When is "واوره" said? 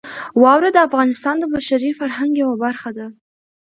0.43-0.69